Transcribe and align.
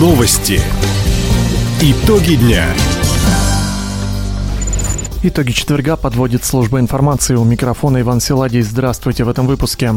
Новости. 0.00 0.58
Итоги 1.82 2.36
дня. 2.36 2.64
Итоги 5.22 5.50
четверга 5.50 5.96
подводит 5.96 6.42
служба 6.42 6.80
информации. 6.80 7.34
У 7.34 7.44
микрофона 7.44 8.00
Иван 8.00 8.22
Силадий. 8.22 8.62
Здравствуйте 8.62 9.24
в 9.24 9.28
этом 9.28 9.46
выпуске. 9.46 9.92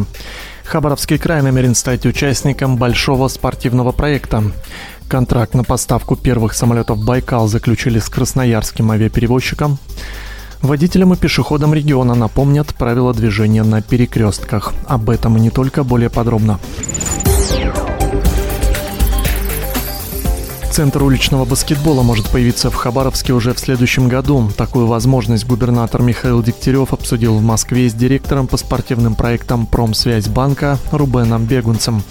Хабаровский 0.65 1.17
край 1.17 1.41
намерен 1.41 1.73
стать 1.73 2.05
участником 2.05 2.75
большого 2.75 3.29
спортивного 3.29 3.93
проекта. 3.93 4.43
Контракт 5.07 5.53
на 5.53 5.63
поставку 5.63 6.17
первых 6.17 6.53
самолетов 6.53 7.01
«Байкал» 7.01 7.47
заключили 7.47 7.99
с 7.99 8.09
красноярским 8.09 8.91
авиаперевозчиком. 8.91 9.77
Водителям 10.61 11.13
и 11.13 11.15
пешеходам 11.15 11.73
региона 11.73 12.13
напомнят 12.13 12.75
правила 12.75 13.13
движения 13.13 13.63
на 13.63 13.81
перекрестках. 13.81 14.73
Об 14.85 15.09
этом 15.09 15.37
и 15.37 15.39
не 15.39 15.49
только 15.49 15.85
более 15.85 16.09
подробно. 16.09 16.59
Центр 20.73 21.03
уличного 21.03 21.45
баскетбола 21.45 22.01
может 22.01 22.31
появиться 22.31 22.71
в 22.71 22.73
Хабаровске 22.73 23.33
уже 23.33 23.53
в 23.53 23.59
следующем 23.59 24.09
году. 24.09 24.49
Такую 24.57 24.87
возможность 24.87 25.45
губернатор 25.45 26.01
Михаил 26.01 26.41
Дегтярев 26.41 26.93
обсудил 26.93 27.35
в 27.35 27.43
Москве 27.43 27.87
с 27.87 27.93
директором 27.93 28.47
по 28.47 28.57
спортивным 28.57 29.13
проектам 29.13 29.67
Промсвязь 29.67 30.27
банка 30.27 30.79
Рубеном 30.91 31.45
Бегунцем. 31.45 32.01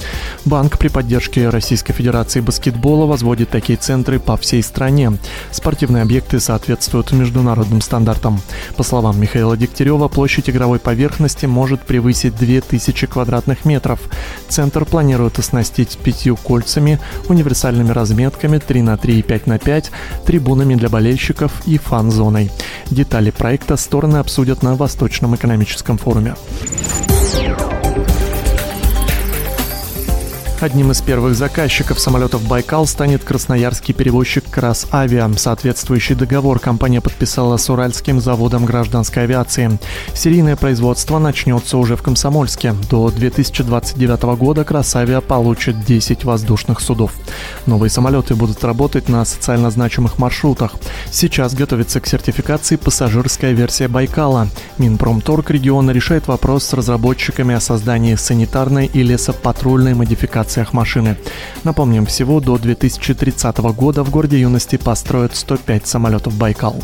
Банк 0.44 0.78
при 0.78 0.86
поддержке 0.86 1.48
Российской 1.48 1.92
Федерации 1.92 2.38
баскетбола 2.38 3.06
возводит 3.06 3.50
такие 3.50 3.76
центры 3.76 4.20
по 4.20 4.36
всей 4.36 4.62
стране. 4.62 5.18
Спортивные 5.50 6.04
объекты 6.04 6.38
соответствуют 6.38 7.10
международным 7.10 7.80
стандартам. 7.80 8.40
По 8.76 8.84
словам 8.84 9.20
Михаила 9.20 9.56
Дегтярева, 9.56 10.06
площадь 10.06 10.48
игровой 10.48 10.78
поверхности 10.78 11.46
может 11.46 11.80
превысить 11.80 12.36
2000 12.36 13.08
квадратных 13.08 13.64
метров. 13.64 13.98
Центр 14.48 14.84
планируют 14.84 15.40
оснастить 15.40 15.98
пятью 15.98 16.36
кольцами, 16.36 17.00
универсальными 17.28 17.90
разметками, 17.90 18.51
зонами 18.52 18.58
3 18.58 18.82
на 18.82 18.96
3 18.96 19.18
и 19.18 19.22
5 19.22 19.46
на 19.46 19.58
5, 19.58 19.90
трибунами 20.26 20.74
для 20.74 20.88
болельщиков 20.88 21.52
и 21.66 21.78
фан-зоной. 21.78 22.50
Детали 22.90 23.30
проекта 23.30 23.76
стороны 23.76 24.18
обсудят 24.18 24.62
на 24.62 24.74
Восточном 24.74 25.34
экономическом 25.34 25.98
форуме. 25.98 26.34
Одним 30.62 30.92
из 30.92 31.02
первых 31.02 31.34
заказчиков 31.34 31.98
самолетов 31.98 32.46
«Байкал» 32.46 32.86
станет 32.86 33.24
красноярский 33.24 33.92
перевозчик 33.92 34.44
«Крас 34.48 34.86
Авиа». 34.92 35.28
Соответствующий 35.36 36.14
договор 36.14 36.60
компания 36.60 37.00
подписала 37.00 37.56
с 37.56 37.68
Уральским 37.68 38.20
заводом 38.20 38.64
гражданской 38.64 39.24
авиации. 39.24 39.80
Серийное 40.14 40.54
производство 40.54 41.18
начнется 41.18 41.78
уже 41.78 41.96
в 41.96 42.02
Комсомольске. 42.04 42.76
До 42.88 43.10
2029 43.10 44.22
года 44.38 44.62
«Крас 44.62 44.94
Авиа» 44.94 45.20
получит 45.20 45.84
10 45.84 46.22
воздушных 46.22 46.78
судов. 46.78 47.12
Новые 47.66 47.90
самолеты 47.90 48.36
будут 48.36 48.62
работать 48.62 49.08
на 49.08 49.24
социально 49.24 49.68
значимых 49.68 50.20
маршрутах. 50.20 50.76
Сейчас 51.10 51.54
готовится 51.54 52.00
к 52.00 52.06
сертификации 52.06 52.76
пассажирская 52.76 53.50
версия 53.50 53.88
«Байкала». 53.88 54.46
Минпромторг 54.78 55.50
региона 55.50 55.90
решает 55.90 56.28
вопрос 56.28 56.66
с 56.66 56.72
разработчиками 56.72 57.52
о 57.52 57.60
создании 57.60 58.14
санитарной 58.14 58.86
и 58.86 59.02
лесопатрульной 59.02 59.94
модификации 59.94 60.51
модификациях 60.52 60.72
машины. 60.72 61.16
Напомним, 61.64 62.06
всего 62.06 62.40
до 62.40 62.58
2030 62.58 63.58
года 63.74 64.04
в 64.04 64.10
городе 64.10 64.40
юности 64.40 64.76
построят 64.76 65.34
105 65.34 65.86
самолетов 65.86 66.34
«Байкал». 66.34 66.76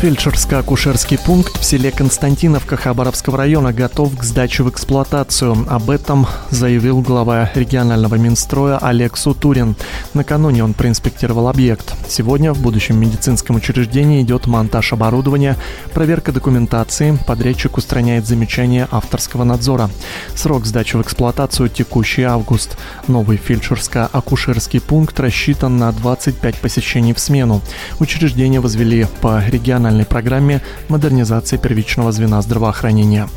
Фельдшерско-акушерский 0.00 1.18
пункт 1.18 1.58
в 1.58 1.62
селе 1.62 1.90
Константиновка 1.90 2.78
Хабаровского 2.78 3.36
района 3.36 3.74
готов 3.74 4.16
к 4.16 4.24
сдаче 4.24 4.62
в 4.62 4.70
эксплуатацию. 4.70 5.66
Об 5.68 5.90
этом 5.90 6.26
заявил 6.48 7.02
глава 7.02 7.50
регионального 7.54 8.14
Минстроя 8.14 8.78
Олег 8.78 9.18
Сутурин. 9.18 9.76
Накануне 10.14 10.64
он 10.64 10.72
проинспектировал 10.72 11.48
объект. 11.48 11.94
Сегодня 12.08 12.54
в 12.54 12.62
будущем 12.62 12.98
медицинском 12.98 13.56
учреждении 13.56 14.22
идет 14.22 14.46
монтаж 14.46 14.94
оборудования, 14.94 15.58
проверка 15.92 16.32
документации, 16.32 17.18
подрядчик 17.26 17.76
устраняет 17.76 18.26
замечания 18.26 18.88
авторского 18.90 19.44
надзора. 19.44 19.90
Срок 20.34 20.64
сдачи 20.64 20.96
в 20.96 21.02
эксплуатацию 21.02 21.68
текущий 21.68 22.22
август. 22.22 22.78
Новый 23.06 23.36
фельдшерско-акушерский 23.36 24.80
пункт 24.80 25.20
рассчитан 25.20 25.76
на 25.76 25.92
25 25.92 26.56
посещений 26.56 27.12
в 27.12 27.20
смену. 27.20 27.60
Учреждение 27.98 28.60
возвели 28.60 29.06
по 29.20 29.44
региональному 29.46 29.89
национальной 29.90 30.06
программе 30.06 30.60
модернизации 30.88 31.56
первичного 31.56 32.12
звена 32.12 32.40
здравоохранения. 32.42 33.28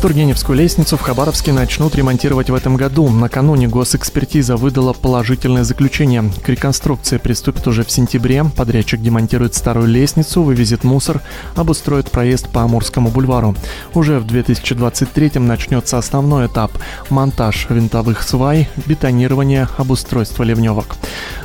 Тургеневскую 0.00 0.56
лестницу 0.56 0.96
в 0.96 1.00
Хабаровске 1.00 1.52
начнут 1.52 1.96
ремонтировать 1.96 2.50
в 2.50 2.54
этом 2.54 2.76
году. 2.76 3.08
Накануне 3.08 3.66
госэкспертиза 3.66 4.56
выдала 4.56 4.92
положительное 4.92 5.64
заключение. 5.64 6.30
К 6.44 6.50
реконструкции 6.50 7.18
приступит 7.18 7.66
уже 7.66 7.82
в 7.82 7.90
сентябре. 7.90 8.44
Подрядчик 8.44 9.00
демонтирует 9.00 9.56
старую 9.56 9.88
лестницу, 9.88 10.44
вывезет 10.44 10.84
мусор, 10.84 11.20
обустроит 11.56 12.12
проезд 12.12 12.48
по 12.48 12.62
Амурскому 12.62 13.10
бульвару. 13.10 13.56
Уже 13.92 14.20
в 14.20 14.26
2023 14.26 15.40
начнется 15.40 15.98
основной 15.98 16.46
этап– 16.46 16.70
монтаж 17.10 17.66
винтовых 17.68 18.22
свай, 18.22 18.68
бетонирование, 18.86 19.66
обустройство 19.78 20.44
ливневок. 20.44 20.94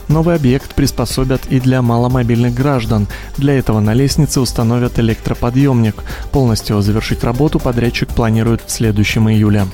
Новый 0.07 0.35
объект 0.35 0.75
приспособят 0.75 1.41
и 1.49 1.59
для 1.59 1.81
маломобильных 1.81 2.53
граждан. 2.53 3.07
Для 3.37 3.53
этого 3.53 3.79
на 3.79 3.93
лестнице 3.93 4.39
установят 4.39 4.99
электроподъемник. 4.99 6.03
Полностью 6.31 6.81
завершить 6.81 7.23
работу 7.23 7.59
подрядчик 7.59 8.09
планирует 8.09 8.61
в 8.65 8.71
следующем 8.71 9.29
июле. 9.29 9.65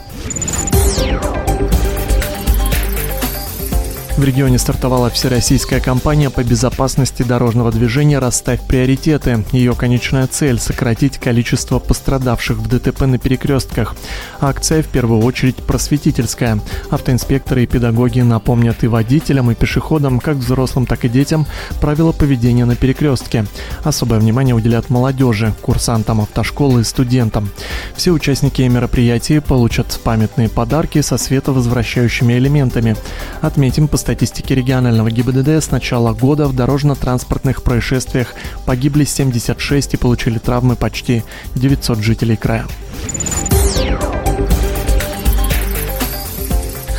В 4.19 4.24
регионе 4.25 4.59
стартовала 4.59 5.09
всероссийская 5.09 5.80
кампания 5.80 6.30
по 6.30 6.44
безопасности 6.44 7.24
дорожного 7.24 7.72
движения 7.72 8.19
«Расставь 8.19 8.59
приоритеты». 8.68 9.46
Ее 9.53 9.75
конечная 9.75 10.28
цель– 10.28 10.59
сократить 10.59 11.18
количество 11.18 11.80
пострадавших 11.80 12.58
в 12.58 12.68
ДТП 12.68 13.03
на 13.03 13.18
перекрестках. 13.18 13.96
Акция 14.41 14.84
в 14.84 14.88
первую 14.88 15.22
очередь 15.22 15.56
просветительская. 15.56 16.59
Автоинспекторы 16.90 17.63
и 17.63 17.66
педагоги 17.66 18.19
напомнят 18.19 18.84
и 18.84 18.88
водителям, 18.88 19.52
и 19.52 19.56
пешеходам, 19.56 20.19
как 20.19 20.35
взрослым, 20.35 20.85
так 20.85 21.06
и 21.06 21.09
детям, 21.09 21.47
правила 21.79 22.12
поведения 22.12 22.66
на 22.66 22.75
перекрестке. 22.75 23.46
Особое 23.85 24.19
внимание 24.19 24.53
уделят 24.53 24.90
молодежи, 24.90 25.53
курсантам 25.62 26.19
автошколы 26.19 26.81
и 26.81 26.84
студентам. 26.84 27.50
Все 27.96 28.12
участники 28.12 28.63
мероприятия 28.63 29.40
получат 29.40 29.97
памятные 30.03 30.50
подарки 30.50 31.00
со 31.00 31.18
световозвращающими 31.18 32.34
элементами. 32.34 32.97
Отметим 33.40 33.88
постоянно 33.88 34.09
статистике 34.09 34.56
регионального 34.56 35.12
ГИБДД 35.12 35.64
с 35.64 35.70
начала 35.70 36.14
года 36.16 36.47
в 36.47 36.56
дорожно-транспортных 36.56 37.62
происшествиях 37.62 38.34
погибли 38.66 39.03
76 39.03 39.94
и 39.94 39.97
получили 39.97 40.40
травмы 40.40 40.75
почти 40.75 41.24
900 41.53 42.00
жителей 42.00 42.36
края. 42.36 42.66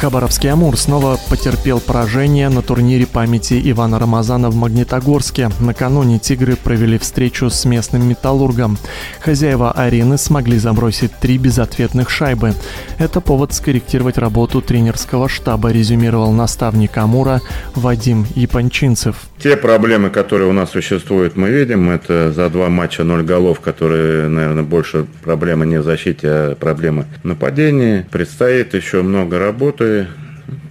Хабаровский 0.01 0.51
«Амур» 0.51 0.79
снова 0.79 1.19
потерпел 1.29 1.79
поражение 1.79 2.49
на 2.49 2.63
турнире 2.63 3.07
памяти 3.07 3.61
Ивана 3.71 3.99
Рамазана 3.99 4.49
в 4.49 4.55
Магнитогорске. 4.55 5.51
Накануне 5.61 6.19
«Тигры» 6.19 6.57
провели 6.57 6.97
встречу 6.97 7.51
с 7.51 7.67
местным 7.67 8.09
«Металлургом». 8.09 8.79
Хозяева 9.21 9.73
арены 9.73 10.17
смогли 10.17 10.57
забросить 10.57 11.13
три 11.21 11.37
безответных 11.37 12.09
шайбы. 12.09 12.55
Это 12.97 13.21
повод 13.21 13.53
скорректировать 13.53 14.17
работу 14.17 14.63
тренерского 14.63 15.29
штаба, 15.29 15.71
резюмировал 15.71 16.33
наставник 16.33 16.97
«Амура» 16.97 17.43
Вадим 17.75 18.27
Япончинцев. 18.35 19.17
Те 19.39 19.59
проблемы, 19.59 20.09
которые 20.09 20.49
у 20.49 20.55
нас 20.55 20.71
существуют, 20.71 21.37
мы 21.37 21.51
видим. 21.51 21.91
Это 21.91 22.33
за 22.33 22.49
два 22.49 22.71
матча 22.71 23.05
ноль 23.05 23.23
голов, 23.23 23.61
которые, 23.61 24.29
наверное, 24.29 24.63
больше 24.63 25.05
проблемы 25.23 25.67
не 25.67 25.79
в 25.79 25.85
защите, 25.85 26.29
а 26.29 26.55
проблемы 26.55 27.05
в 27.23 27.27
нападении. 27.27 28.07
Предстоит 28.11 28.73
еще 28.73 29.03
много 29.03 29.39
работы 29.39 29.90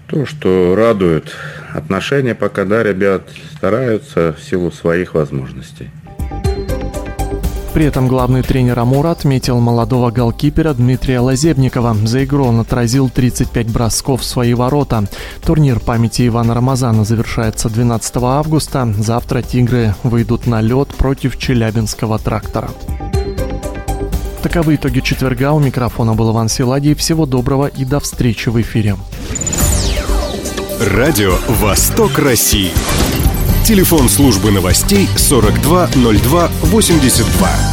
то, 0.07 0.25
что 0.25 0.75
радует 0.75 1.35
отношения 1.73 2.35
пока, 2.35 2.65
да, 2.65 2.83
ребят 2.83 3.23
стараются 3.55 4.33
в 4.33 4.43
силу 4.43 4.71
своих 4.71 5.13
возможностей. 5.13 5.89
При 7.73 7.85
этом 7.85 8.07
главный 8.07 8.41
тренер 8.41 8.79
«Амура» 8.79 9.11
отметил 9.11 9.59
молодого 9.59 10.09
голкипера 10.09 10.73
Дмитрия 10.73 11.19
Лазебникова. 11.19 11.95
За 12.05 12.23
игру 12.23 12.45
он 12.45 12.59
отразил 12.59 13.09
35 13.09 13.71
бросков 13.71 14.21
в 14.21 14.25
свои 14.25 14.55
ворота. 14.55 15.05
Турнир 15.45 15.79
памяти 15.79 16.27
Ивана 16.27 16.55
Рамазана 16.55 17.03
завершается 17.03 17.69
12 17.69 18.17
августа. 18.17 18.91
Завтра 18.97 19.43
«Тигры» 19.43 19.93
выйдут 20.03 20.47
на 20.47 20.61
лед 20.61 20.87
против 20.89 21.37
Челябинского 21.37 22.17
трактора. 22.17 22.69
Таковы 24.41 24.75
итоги 24.75 25.01
четверга. 25.01 25.51
У 25.51 25.59
микрофона 25.59 26.13
был 26.13 26.31
Иван 26.31 26.47
Силадий. 26.47 26.95
Всего 26.95 27.25
доброго 27.25 27.67
и 27.67 27.83
до 27.83 27.99
встречи 27.99 28.47
в 28.49 28.61
эфире. 28.61 28.95
Радио 30.79 31.35
«Восток 31.47 32.17
России». 32.19 32.71
Телефон 33.65 34.07
службы 34.07 34.51
новостей 34.51 35.09
420282. 35.17 37.68